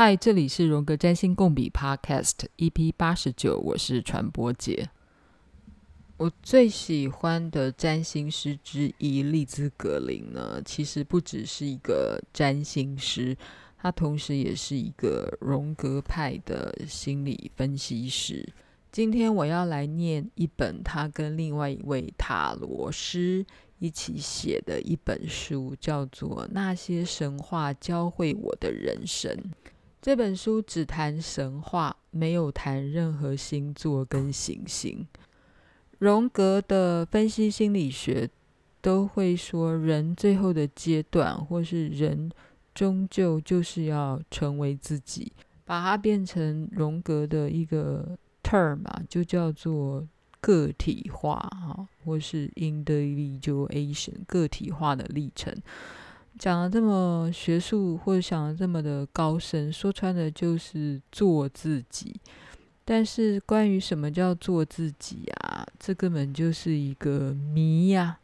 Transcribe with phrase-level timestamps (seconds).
[0.00, 4.88] 嗨，这里是荣格占星共笔 Podcast EP 八十九，我是传播姐。
[6.16, 13.36] 我最喜欢的占星师之一利兹·格林呢，其实不只是一个占星师，
[13.76, 18.48] 他同时也是一个荣格派的心理分析师。
[18.92, 23.44] 今天我要来念一本他跟另外一位塔罗师
[23.80, 29.32] 一起写的一本书，叫做《那些神话教会我的人生》。
[30.00, 35.04] 这本书只谈神话，没有谈任何星座跟行星。
[35.98, 38.30] 荣格的分析心理学
[38.80, 42.30] 都会说，人最后的阶段，或是人
[42.72, 45.32] 终究就是要成为自己，
[45.64, 50.06] 把它变成荣格的一个 term 嘛，就叫做
[50.40, 55.52] 个体化哈，或是 individuation 个体化的历程。
[56.36, 62.20] 讲的这么学术，或者想的这么的高深，说穿了就是做自己。
[62.84, 68.18] 但是关于什么叫做自己啊，这根本就是一个谜呀。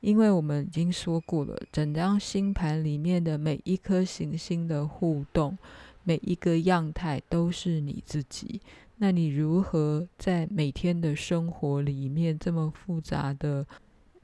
[0.00, 5.56] 因为我们已经说过了，整张星盘里面的每一颗行星的互动，
[6.02, 8.60] 每一个样态都是你自己。
[8.98, 13.66] 那你如何在每天的生活里面这么复杂的？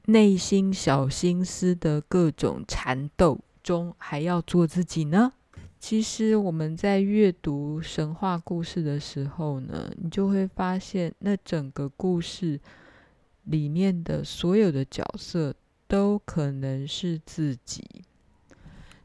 [0.05, 5.33] 内心小心思的各种缠斗中，还要做自己呢？
[5.79, 12.59] 其实我们在阅读神话故事的时候呢，你就会发现，那整个故事
[13.45, 15.55] 里面的所有的角色
[15.87, 17.83] 都可能是自己。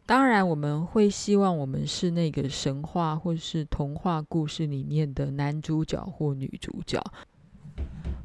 [0.06, 7.02] 当然，我们会希望我们是那个神话或是童话故事里面的男主角或女主角。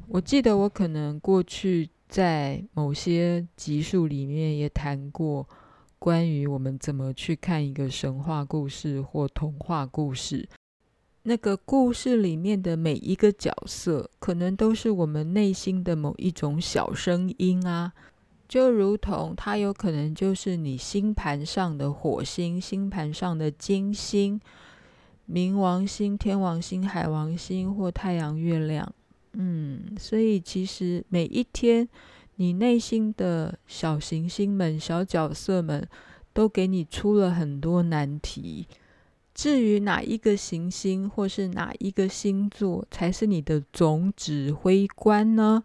[0.08, 1.88] 我记得我可能过去。
[2.12, 5.48] 在某些集数里面也谈过
[5.98, 10.46] 关于我们怎么去看一个神话故事或童话故事。
[11.22, 17.94] 那个故事里面的每一个角色，可能都是我们内心的某一种小声音啊，
[18.46, 24.38] 就如同它有可能就是你星盘上的火星、星盘上的金星、
[25.26, 28.92] 冥王星、天王星、海王星或太阳、月亮。
[29.34, 31.88] 嗯，所以其实每一天，
[32.36, 35.88] 你内心的小行星们、小角色们，
[36.32, 38.66] 都给你出了很多难题。
[39.34, 45.64] 至于哪一个行星或是哪一个星座才是你的总指挥官呢？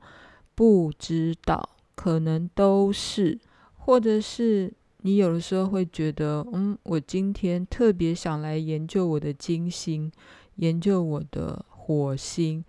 [0.56, 3.38] 不知道，可能都是，
[3.76, 10.10] 或者是你有的时候会觉得，嗯，我今天特别想来研究我的金星，
[10.56, 12.64] 研究我的火星。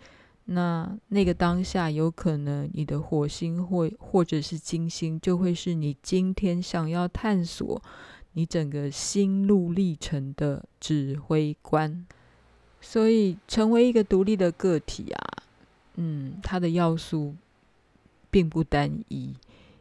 [0.51, 7.83] 那那个当下，有可能你的火星或或者是金星，就会是你今天想要探索
[8.33, 12.07] 你整个心路历程的指挥官。
[12.81, 15.43] 所以，成为一个独立的个体啊，
[15.97, 17.35] 嗯，它的要素
[18.31, 19.35] 并不单一。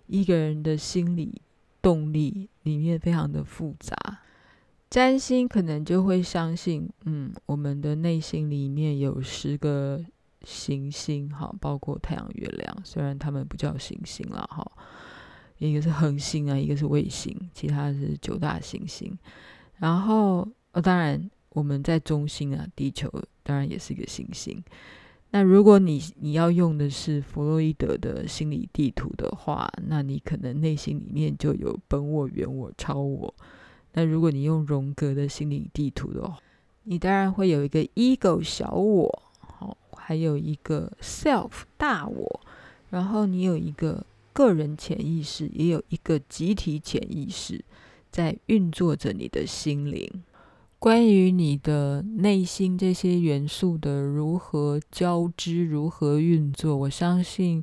[0.07, 1.41] 一个人的心理
[1.81, 3.95] 动力里面非常的复杂。
[4.89, 10.03] 占星可能就会相信，嗯，我们的内心里面有十个。
[10.43, 14.65] 行星哈，包括太阳、月亮，虽然他们不叫行星了哈，
[15.57, 19.17] 一个是恒星啊，一个是卫星，其他是九大行星。
[19.77, 23.11] 然后，哦，当然我们在中心啊，地球
[23.43, 24.63] 当然也是一个行星。
[25.31, 33.33] 那如果你你要用的是弗洛伊德的心理地图的话，那你可能内心里面就有本我、原我、超我。
[33.93, 36.39] 那如果你用荣格的心理地图的话，
[36.83, 39.23] 你当然会有一个 ego 小我。
[40.07, 42.39] 还有一个 self 大我，
[42.91, 47.61] 然后你有一个个人潜意识，也有一个集体潜意识
[48.09, 50.09] 在运作着你的心灵。
[50.79, 57.61] 关于你的内心这些元素的如何交织、如何运作，我相信，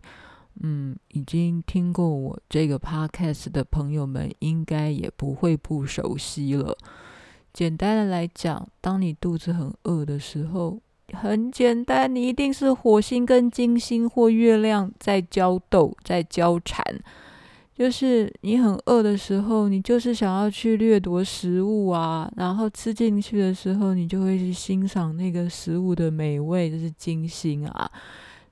[0.61, 6.77] 嗯，已经听过我这个 podcast 的朋友们应该也不会不熟悉了。
[7.55, 10.79] 简单的来讲，当你肚子很饿的时候，
[11.13, 16.83] 很简单，你一定是火星跟金星或月亮在交斗，在交缠。
[17.77, 27.91] 就是你很饿的时候，你就是想要去掠夺食物啊，然后吃进去的时候，你就会去欣赏那个食物的美味，这是金星啊。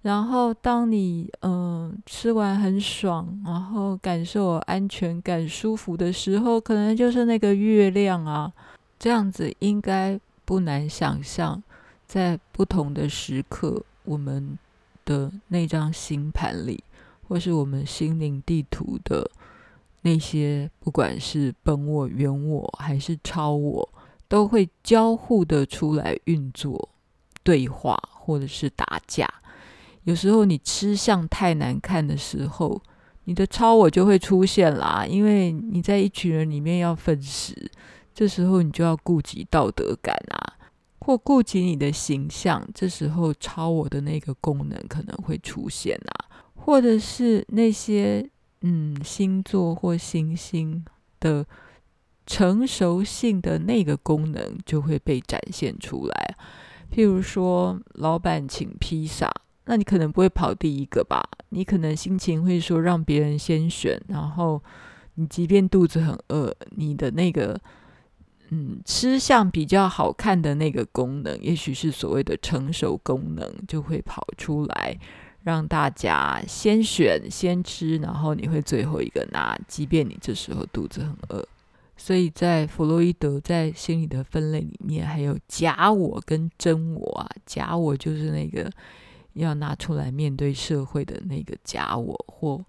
[0.02, 8.52] 然后当你嗯、吃完很爽，然后感受安全感、舒服的时候，可能就是那个月亮啊。
[8.98, 11.62] 这样子应该不难想象。
[12.12, 14.58] 在不同的时刻，我们
[15.02, 16.84] 的那张星盘里，
[17.26, 19.30] 或是我们心灵地图的
[20.02, 23.88] 那些，不管是本我、原我还是超我，
[24.28, 26.90] 都会交互的出来运作、
[27.42, 29.26] 对话或者是打架。
[30.04, 32.78] 有时候你吃相太难看的时候，
[33.24, 37.70] 你的超我就会出现啦，因为你在一群人里面要分食，
[38.14, 40.60] 这时候你就要顾及道德感啊，
[41.04, 48.24] 或顾及你的形象，这时候超我的那个功能可能会出现啊，或者是那些
[48.60, 50.84] 嗯星座或行星
[51.18, 51.44] 的
[52.24, 56.36] 成熟性的那个功能就会被展现出来，
[56.94, 59.28] 譬如说老板请披萨。
[59.64, 61.22] 那你可能不会跑第一个吧？
[61.50, 64.62] 你可能心情会说让别人先选，然后
[65.14, 67.60] 你即便肚子很饿，你的那个
[68.52, 74.94] 嗯吃相比较好看的那个功能，也许是所谓的成熟功能，就会跑出来，
[75.42, 81.48] 让大家先选先吃，然后你会最后一个拿，即便你这时候肚子很饿。
[81.96, 88.70] 所以在弗洛伊德在心理的分类里面，还有假我跟真我啊，假我就是那个。
[89.34, 92.62] 要拿出来面对社会的那个假我，或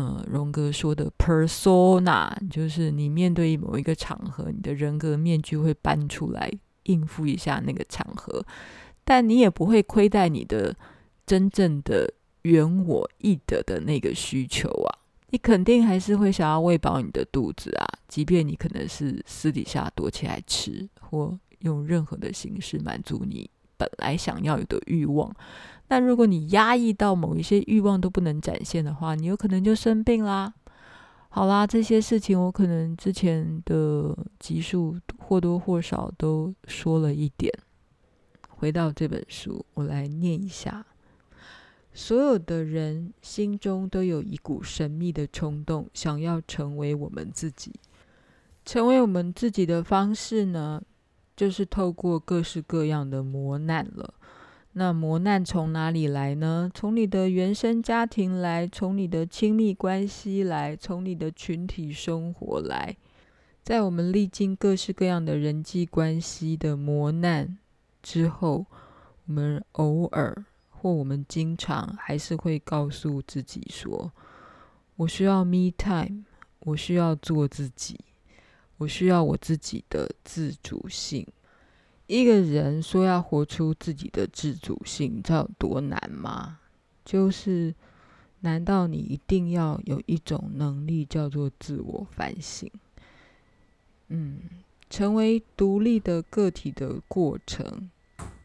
[0.00, 6.48] 嗯，荣格说的 persona，就是你面对某一个场合，你的人格面具会搬出来
[6.84, 8.46] 应付一下那个场合，
[9.04, 10.76] 但你也不会亏待你的
[11.26, 14.98] 真正的原我意得的那个需求啊，
[15.30, 25.34] 你肯定还是会想要喂饱你的肚子啊，即便你可能是私底下躲起来吃，或用任何的形式满足你本来想要有的欲望。
[25.88, 30.52] 但如果你压抑到某一些欲望都不能展现的话，你有可能就生病啦。
[31.30, 37.52] 好啦，这些事情我可能之前的集数或多或少都说了一点。
[38.48, 40.84] 回到这本书，我来念一下：
[41.92, 47.72] 所有的人心中都有一股神秘的冲动，想要成为我们自己。
[48.64, 50.82] 成为我们自己的方式呢，
[51.36, 54.12] 就是透过各式各样的磨难了。
[54.72, 56.70] 那磨难从哪里来呢？
[56.72, 62.96] 从你的原生家庭来，从你的亲密关系来，从你的群体生活来。
[63.64, 67.58] 在我们历经各式各样的人际关系的磨难
[68.02, 68.66] 之后，
[69.26, 74.12] 我们偶尔或我们经常还是会告诉自己说
[74.96, 76.24] ：“我需要 me time，
[76.60, 77.98] 我需要做自己，
[78.76, 81.26] 我需要我自己的自主性。”
[82.08, 86.58] 一个人说要活出自己的自主性，你知道有多难吗？
[87.04, 87.74] 就是，
[88.40, 92.70] 难道你一定要有一种能力叫做自我反省？
[94.08, 94.40] 嗯，
[94.88, 97.90] 成为独立的个体的过程，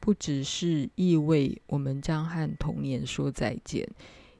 [0.01, 3.87] 不只是意味我们将和童年说再见，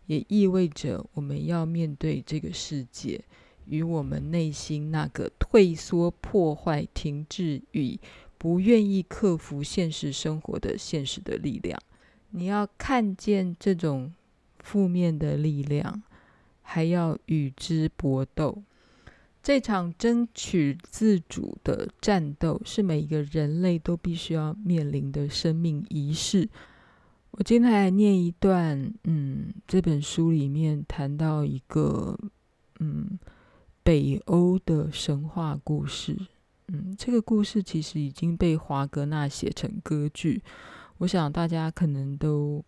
[0.07, 3.23] 也意味着我们要面对这个世界
[3.67, 7.97] 与我们内心那个退缩、破坏、停滞与。
[8.43, 11.79] 不愿意克服现实生活的现实的力量，
[12.31, 14.13] 你要看见这种
[14.59, 16.03] 负面的力量，
[16.61, 18.61] 还要与之搏斗。
[19.41, 26.49] 这场争取自主的战斗，是每一个人类都必须要面临的生命仪式。
[27.31, 32.19] 我今天来念一段，嗯，这本书里面谈到一个，
[32.81, 33.17] 嗯，
[33.83, 36.17] 北欧的神话故事。
[36.67, 40.41] 嗯，这个故事其实已经被华格纳写成歌剧，
[40.97, 42.63] 我想大家可能都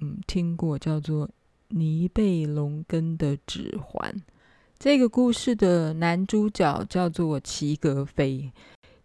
[0.00, 1.26] 嗯听过，叫做
[1.68, 4.12] 《尼贝龙根的指环》。
[4.78, 8.52] 这个故事的男主角叫做齐格飞，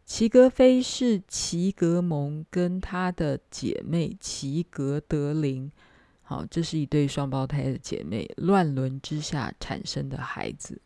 [0.06, 5.72] 齐格飞是齐格蒙跟他的姐妹齐格德林，
[6.22, 10.82] 好，这是一对双胞胎的姐妹，乱伦之下产生的孩子。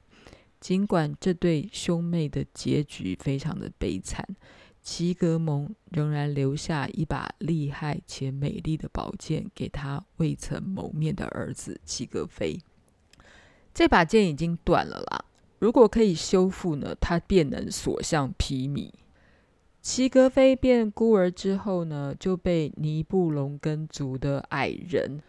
[0.61, 4.23] 尽管这对兄妹的结局非常的悲惨，
[4.83, 12.59] 齐格蒙仍然留下一把厉害且美丽的宝剑给他未曾谋面的儿子齐格飞。
[13.73, 15.25] 这把剑已经断了啦，
[15.57, 18.91] 如果可以修复呢，他便能所向披靡。
[19.81, 25.21] 齐格飞变孤儿之后呢，就被尼布龙根族的矮人，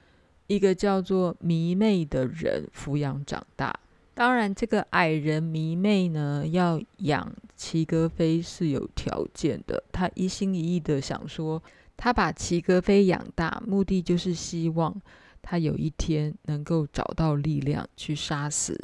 [0.47, 3.81] 一个叫做迷妹的人抚养长大。
[4.23, 9.83] 当然，这个矮人迷妹呢，要养齐格飞是有条件的。
[9.91, 11.61] 他一心一意的想说，
[11.97, 14.95] 他把齐格飞养大，目的就是希望
[15.43, 18.81] 他有一天能够找到力量去杀死，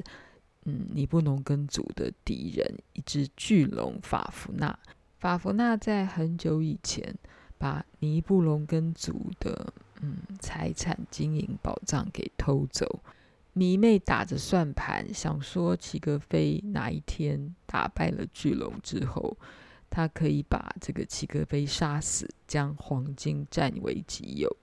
[0.65, 4.77] 嗯，尼布龙根族的敌人，一只巨龙法芙娜。
[5.21, 7.15] 法芙娜在很久以前
[7.57, 12.99] 把尼布龙根族的嗯财产、金银宝藏给偷走。
[13.59, 19.37] 迷妹打着算盘，想说齐格飞哪一天打败了巨龙之后，
[19.91, 24.57] 他可以把这个齐格飞杀死，将黄金占为己有。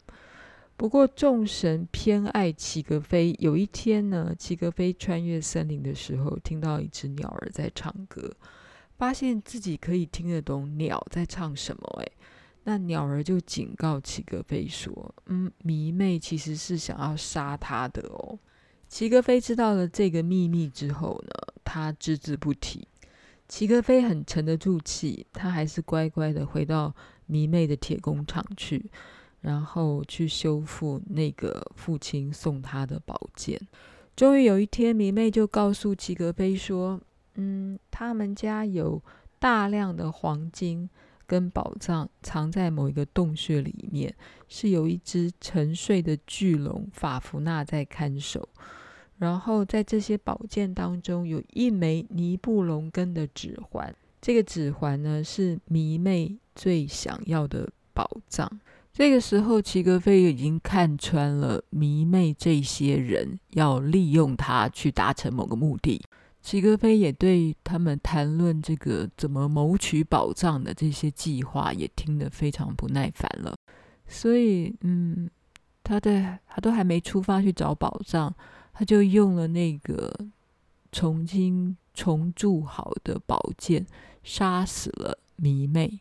[0.77, 3.35] 不过众神偏爱齐格飞。
[3.39, 8.33] 有一天呢，齐格飞穿越森林的时候，听到一只鸟儿在唱歌，
[8.97, 11.83] 发现自己可以听得懂鸟在唱什么。
[12.01, 12.11] 诶，
[12.63, 18.39] 那鸟儿就警告齐格飞说：“嗯，迷妹其实是想要杀他的哦。”
[18.95, 22.87] 齐格飞知道了这个秘密之后呢，他只字不提。
[23.45, 28.89] 齐格飞很沉得住气，他还是乖乖的回到迷妹的铁工厂去，
[29.41, 33.59] 然后去修复那个父亲送他的宝剑。
[34.15, 36.97] 终于有一天，迷妹就告诉齐格飞说
[37.35, 39.03] ：“嗯，他们家有
[39.37, 40.89] 大量的黄金
[41.27, 44.15] 跟宝藏藏在某一个洞穴里面，
[44.47, 48.47] 是有一只沉睡的巨龙法芙娜在看守。”
[49.17, 53.95] 然后在这些宝剑当中，有一枚尼布龙根的指环。
[54.21, 58.59] 这个指环呢，是迷妹最想要的宝藏。
[58.91, 66.01] 这个时候，齐格飞已经看穿了迷妹这些人要利用他去达成某个目的。
[66.41, 73.55] 齐格飞也对他们谈论这个怎么谋取宝藏的这些计划，也听得非常不耐烦了。
[74.07, 75.29] 所以，嗯，
[75.83, 78.33] 他在他都还没出发去找宝藏。
[78.77, 80.13] 他就用了那个
[80.91, 83.87] 重新重铸好的宝剑，
[84.21, 85.97] 杀死了迷妹。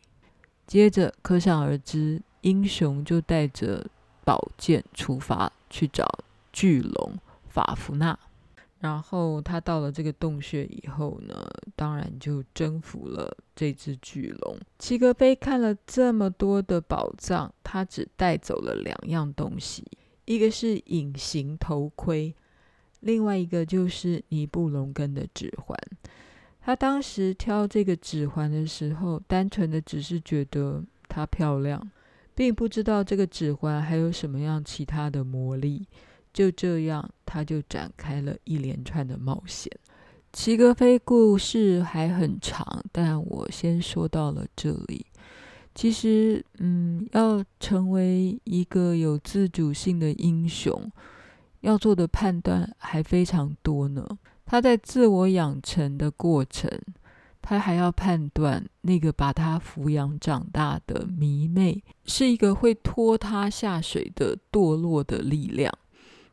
[0.67, 3.87] 接着，可想而知，英雄就带着
[4.25, 6.05] 宝剑出发去找
[6.51, 7.17] 巨龙
[7.47, 8.19] 法芙娜。
[8.79, 14.59] 然后他到了这个洞穴以后呢，当然就征服了这只巨龙。
[14.77, 19.85] 齐格飞看了这么多的宝藏，他只带走了两样东西，
[20.25, 22.35] 一个是隐形头盔。
[23.05, 25.77] 另外一个就是尼布龙根的指环。
[26.59, 31.79] 他当时挑这个指环的时候，单纯的只是觉得它漂亮，
[32.33, 35.87] 并不知道这个指环还有什么样其他的魔力。
[36.33, 39.71] 就这样，他就展开了一连串的冒险。
[40.33, 45.05] 齐格飞故事还很长，但我先说到了这里。
[45.75, 50.91] 其实，嗯，要成为一个有自主性的英雄。
[51.65, 54.07] 要做的判断还非常多呢。
[54.45, 56.69] 他在自我养成的过程，
[57.41, 65.73] 他还要判断那个把他抚养长大的迷妹是一个会拖他下水的堕落的力量。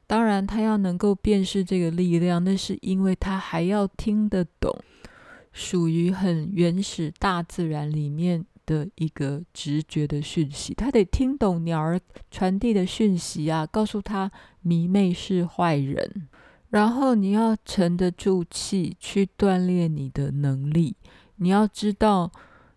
[0.07, 4.71] 当然，他要能够辨识这个力量，那是因为他还要听得懂
[5.55, 10.75] 属于很原始大自然里面的一个直觉的讯息。
[10.75, 12.01] 他得听懂鸟儿
[12.31, 14.31] 传递的讯息啊，告诉他。
[14.65, 16.29] 迷妹是坏人，
[16.71, 20.95] 然后你要沉得住气去锻炼你的能力。
[21.35, 22.31] 你要知道，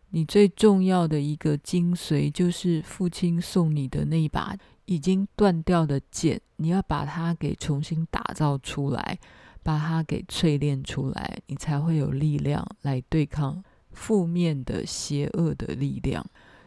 [0.10, 9.20] 你最重要的一个精髓就是父亲送你的那一把已经断掉的剑，你要把它给重新打造出来，
[9.62, 13.64] 把它给淬炼出来，你才会有力量来对抗
[13.96, 16.24] 负面的邪恶的力量。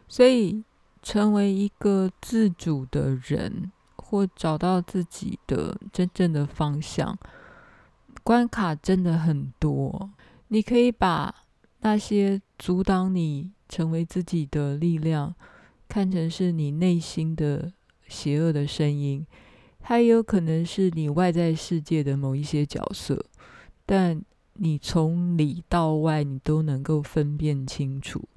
[0.08, 0.64] 所以，
[1.00, 3.70] 成为一个自主的人。
[4.10, 7.18] 或找到自己的真正的方向，
[8.22, 10.10] 关卡真的很多。
[10.46, 11.44] 你可以把
[11.80, 15.34] 那些阻挡你成为自己的力量，
[15.90, 17.70] 看成是你内心的
[18.06, 19.26] 邪恶的声音，
[19.80, 23.22] 它也有可能是你外在世界的某一些角色。
[23.84, 24.22] 但
[24.58, 28.28] 你从里到外，你都能够分辨清楚。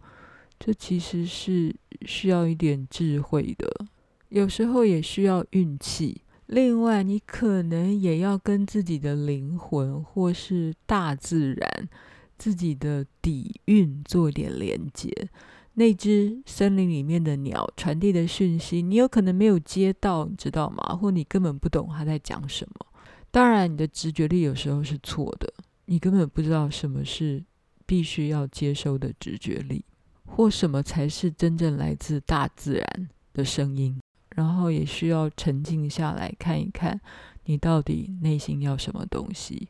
[0.60, 1.76] 这其实是
[2.06, 3.86] 需要一点智慧的。
[4.30, 6.22] 有时候也需要运气。
[6.46, 11.90] 另外，你可能也要跟自己的灵魂，或是大自然、
[12.38, 15.30] 自己的底蕴做一点连接。
[15.74, 20.96] 那只森林里面的鸟传递的讯息，你有可能没有接到，你知道吗？
[20.96, 22.86] 或你根本不懂它在讲什么。
[23.32, 25.54] 当然，你的直觉力有时候是错的，
[25.92, 27.44] 你根本不知道什么是
[27.86, 29.84] 必须要接收的直觉力，
[30.26, 34.00] 或什么才是真正来自大自然的声音。
[34.34, 36.98] 然后也需要沉静下来看一看，
[37.44, 39.68] 你到底内心要什么东西。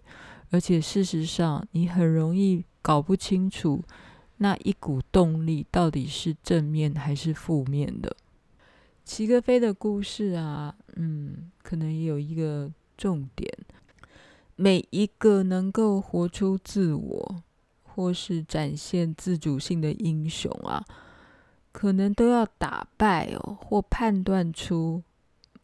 [0.51, 3.83] 而且事实上，你很容易搞不清楚
[4.37, 8.15] 那一股动力到底是正面还是负面的。
[9.03, 13.51] 齐格飞的故事啊，嗯，可能也有一个重点：
[14.55, 17.43] 每一个能够活出自我
[17.83, 20.85] 或是展现自主性的英雄啊。
[21.71, 25.01] 可能都要打败哦，或判断出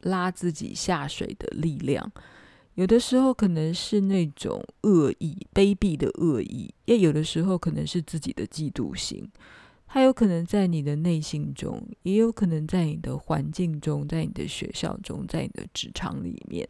[0.01, 2.09] 拉自己下水的力量。
[2.75, 9.29] 有的时候可能是那种恶意、卑鄙的恶意；也有的时候可能是自己的嫉妒心。
[9.85, 16.67] 它有可能在你的内心中，也有可能在你的环境中，在你的学校中，在你的职场里面。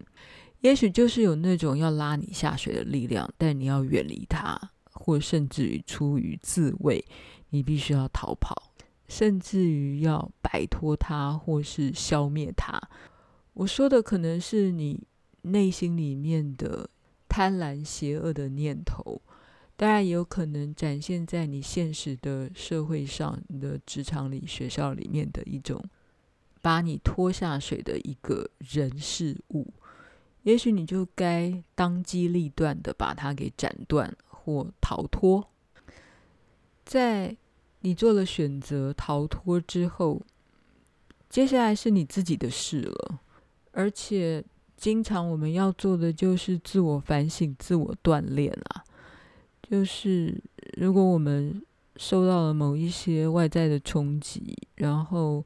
[0.62, 4.60] 也许就是有那种要拉你下水的力量，但你要远离它，
[4.92, 7.04] 或甚至于出于自卫，
[7.52, 8.74] 你必须要逃跑，
[9.08, 12.82] 甚至于要摆脱它，或是消灭它。
[13.54, 15.04] 我说的可能是你
[15.44, 16.90] 内心里面的
[17.30, 19.22] 贪婪、邪恶的念头，
[19.76, 25.84] 当然也有可能展现在你现实的社会上、你的职场里、学校里面的一种
[26.64, 29.72] 把你拖下水的一个人事物。
[30.48, 35.46] 也许你就该当机立断的把它给斩断或逃脱。
[36.86, 37.36] 在
[37.82, 40.22] 你做了选择逃脱之后，
[41.30, 43.20] 接下来是你自己的事了。
[43.72, 44.42] 而且，
[44.77, 48.86] 经常我们要做的就是自我反省、自我锻炼啊。
[49.62, 50.42] 就是
[50.77, 51.62] 如果我们
[51.98, 55.46] 受到了某一些外在的冲击，然后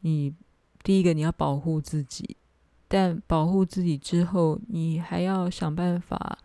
[0.00, 0.34] 你
[0.82, 2.36] 第一个你要保护自己。
[2.88, 6.38] 但保护自己之后，你还要想办法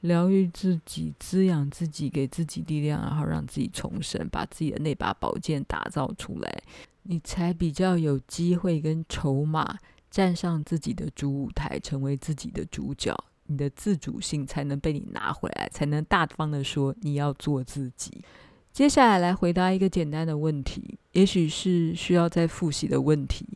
[0.00, 6.62] 疗愈自己、滋养自己、给自己力量，然后让自己重生，把自己的那把宝剑打造出来，
[7.04, 9.78] 你才比较有机会跟筹码
[10.10, 13.16] 站上自己的主舞台，成为自己的主角。
[13.48, 18.24] 你的自主性才能被你拿回来，才能大方的说你要做自己。
[18.72, 23.46] 接下来来回答一个简单的问题，也许是需要再复习的问题。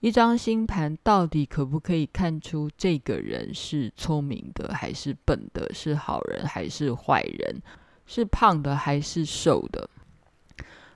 [0.00, 5.68] 一张星盘到底可不可以看出这个人是聪明的还是笨的？
[5.74, 7.60] 是好人还是坏人？
[8.06, 9.90] 是胖的还是瘦的？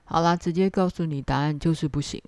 [0.05, 2.21] 好啦，直接告诉你答案就是不行。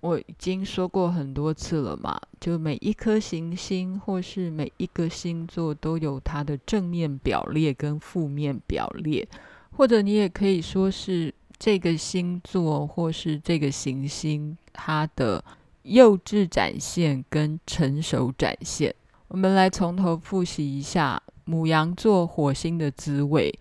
[0.00, 9.26] 我已经说过很多次了嘛，就每一颗行星或是每一个星座都有它的正面表列跟负面表列，
[9.72, 15.42] 或者你也可以说是这个星座或是这个行星它的。
[15.84, 18.94] 幼稚展现跟成熟展现，
[19.28, 23.54] 我们来从头复习一下母羊座火星的滋味。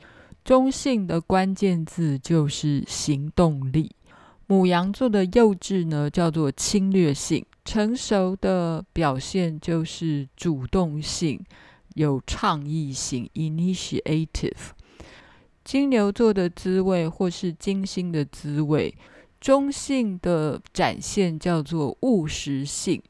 [0.44, 3.92] 中性的关键字就是行动力。
[4.48, 11.42] 母羊座的幼稚呢，叫做侵略性；成熟的表现就是主动性，
[11.96, 14.72] 有倡议性 （initiative）。
[15.64, 18.94] 金牛座的滋味或是金星的滋味。
[19.44, 23.04] 中性的展现叫做务实性，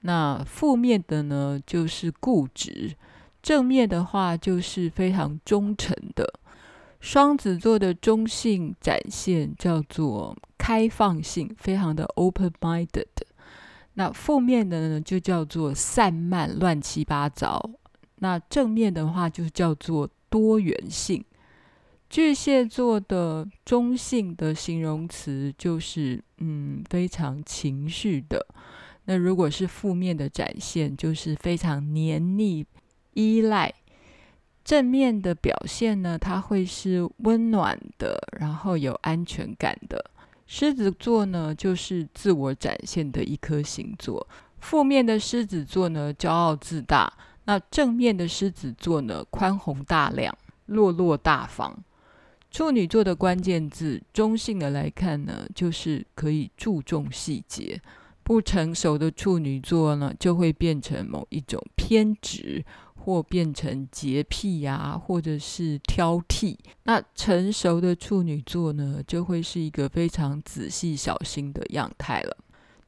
[0.00, 2.96] 那负面的呢，就是固执，
[3.40, 6.34] 正面的话就是非常忠诚的。
[6.98, 13.06] 双子座的中性展现叫做开放性，非常的 open-minded。
[13.94, 17.70] 那负面的呢，就叫做散漫、乱七八糟。
[18.16, 21.24] 那正面的话就叫做多元性。
[22.10, 28.46] 巨蟹座的中性的形容词就是，嗯，非常情绪的。
[29.04, 32.64] 那如果是负面的展现，就是非常黏腻、
[33.12, 33.72] 依赖。
[34.64, 40.02] 正面的表现呢，它会是温暖的，然后有安全感的。
[40.46, 44.26] 狮子座呢，就是自我展现的一颗星座。
[44.60, 47.12] 负面的狮子座呢，骄傲自大。
[47.44, 51.82] 那正面的狮子座呢，宽宏大量、落落大方。
[52.50, 57.80] 处女座的关键字，中性的来看呢，就是可以注重细节。
[58.22, 62.62] 不成熟的处女座呢，就会变成某一种偏执，
[62.94, 66.56] 或变成洁癖呀、啊，或者是挑剔。
[66.82, 72.36] 那成熟的处女座呢，就会是一个非常仔细小心的样态了。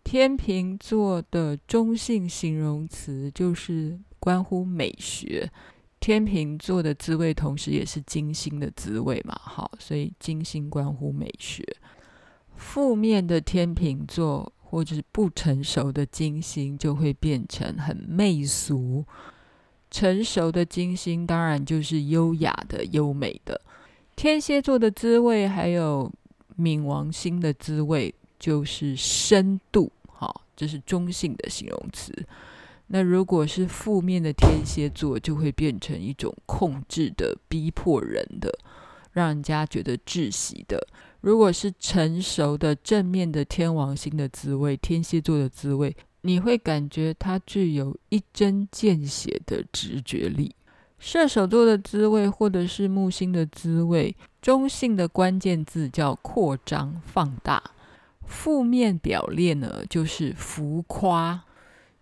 [0.04, 5.50] 天秤座的中性形容词就是关乎美学。
[6.00, 11.62] 天秤座的滋味，同时也是金星的滋味嘛，好，所以金星关乎美学。
[12.56, 19.04] 负面的天秤座或者是不成熟的金星，就会变成很媚俗；
[19.90, 23.60] 成熟的金星当然就是优雅的、优美的。
[24.16, 26.10] 天蝎座的滋味，还有
[26.58, 32.26] 冥王星的滋味，就是深度，好，这是中性的形容词。
[32.92, 38.52] 那如果是负面的天蝎座，就会变成一种控制的、逼迫人的，
[39.12, 40.88] 让人家觉得窒息的。
[41.20, 50.52] 如果是成熟的、正面的天王星的滋味，天蝎座的滋味，你会感觉它具有一针见血的直觉力。
[50.98, 57.62] 射手座的滋味，或者是木星的滋味，中性的关键字叫扩张、放大。
[58.26, 61.44] 负面表列呢，就是浮夸。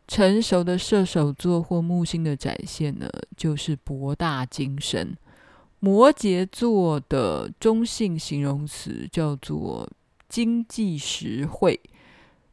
[0.08, 5.16] 成熟的射手座或木星的展现呢，就是博大精深。
[5.80, 9.88] 摩羯座的中性形容词叫做
[10.28, 11.78] 经济实惠。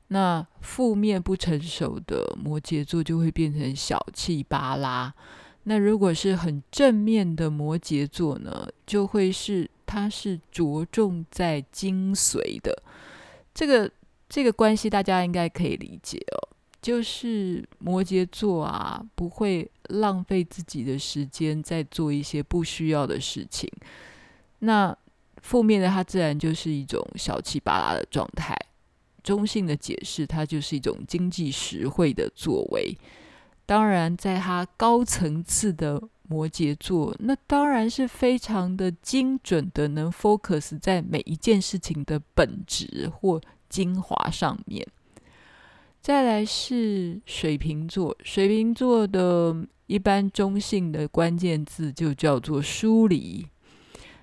[0.10, 5.12] 那负面不成熟的摩羯座就会变成小气巴拉。
[5.64, 12.84] 那如果是很正面的摩羯座呢，就会是它是着重在精髓的。
[13.54, 13.90] 这个
[14.30, 16.55] 这个关系大家应该可以理解哦。
[16.86, 23.68] 就是摩羯座啊，不会浪费自己的时间在做一些不需要的事情。
[24.60, 24.96] 那
[25.42, 28.56] 负面的，它自然就是一种小气巴拉的状态。
[29.24, 32.96] 中性的解释，它就是一种经济实惠的作为。
[33.66, 44.86] 当然，在它高层次的摩羯座，那当然是非常的精准的，能 focus 在每一件事情的本质或精华上面。
[46.06, 53.44] 再来是水瓶座，水瓶座的一般中性的关键字就叫做疏离。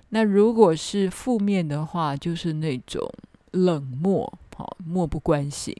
[0.07, 3.05] 那如果是负面的话，就是那种
[3.51, 5.75] 冷漠，好，漠不关心。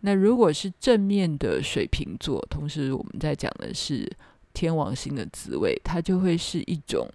[0.00, 4.06] 那如果是正面的水瓶座，同时我们在讲的是
[4.52, 7.10] 天王星的滋味，它就会是一种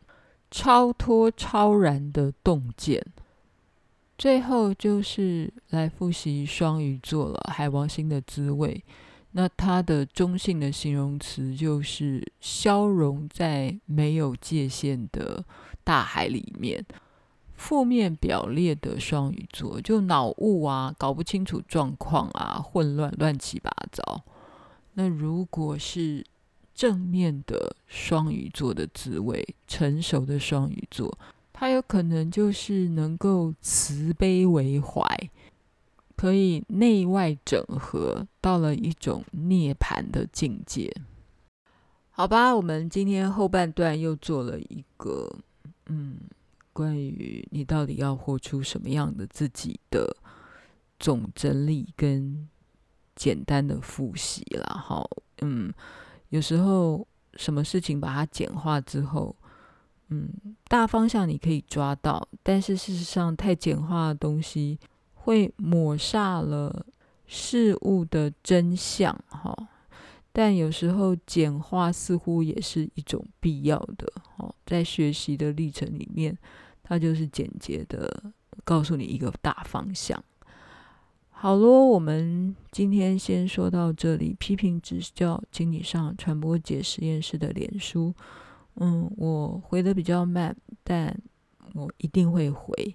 [0.49, 2.99] 超脱、超然的洞见。
[4.17, 8.83] 最后就是来复习双鱼座了，海王星的滋味。
[9.31, 15.43] 那它的中性的形容词就是消融在没有界限的
[15.83, 16.85] 大海里面。
[17.55, 24.23] 负面表列的双鱼座就脑雾啊，搞不清楚状况啊，混乱乱七八糟。
[24.93, 26.23] 那如果是
[26.75, 31.17] 正面的双鱼座的滋味，成熟的双鱼座。
[31.63, 35.01] 他有可能就是能够慈悲为怀，
[36.13, 40.93] 可以内外整合，到了一种涅槃的境界。
[42.11, 45.33] 好吧，我们今天后半段又做了一个，
[45.85, 46.17] 嗯，
[46.73, 50.13] 关于你到底要活出什么样的自己的
[50.99, 52.45] 总整理跟
[53.15, 54.65] 简单的复习了。
[54.83, 55.73] 好，嗯，
[56.27, 59.33] 有时候什么事情把它简化之后。
[60.09, 60.29] 嗯，
[60.67, 64.77] 大方向你可以抓到，但是事实上太简化的东西
[65.13, 66.85] 会抹煞了
[67.25, 69.55] 事物的真相，哈。
[70.31, 76.35] 但有时候简化似乎也是一种必要的，哦，在学习的历程里面，
[76.81, 78.31] 它就是简洁的
[78.63, 80.23] 告诉你一个大方向。
[81.29, 84.35] 好喽，我们今天先说到这里。
[84.39, 88.13] 批评指教，请你上传播姐实验室的脸书。
[88.75, 91.15] 嗯，我回的比较慢，但
[91.73, 92.93] 我一定会回。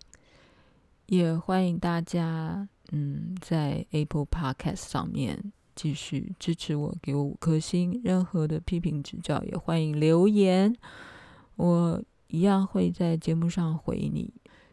[1.06, 8.00] 也欢迎大家，嗯，在 Apple Podcast 上面继续支持我，给我五颗星。
[8.04, 10.76] 任何的批评指教也欢迎留言，
[11.56, 14.32] 我一样会在节目上回你。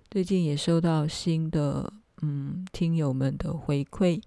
[0.10, 4.22] 最近也收到新的，嗯，听友们的回馈。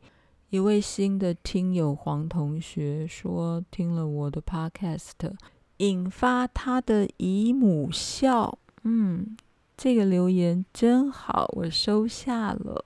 [0.50, 5.34] 一位新的听友黄同学说，听了我的 Podcast。
[5.78, 9.36] 引发他的姨母笑，嗯，
[9.76, 12.84] 这个留言真好，我收下了。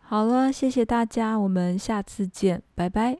[0.00, 3.18] 好了，谢谢大家，我们下次见，拜拜。